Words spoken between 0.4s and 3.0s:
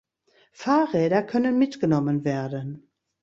Fahrräder können mitgenommen werden.